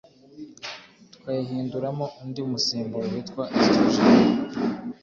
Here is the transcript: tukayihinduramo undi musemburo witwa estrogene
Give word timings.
tukayihinduramo 1.11 2.05
undi 2.21 2.41
musemburo 2.49 3.05
witwa 3.13 3.43
estrogene 3.57 4.29